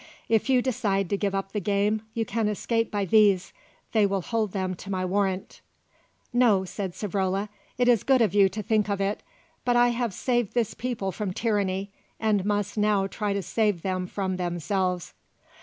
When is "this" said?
10.55-10.73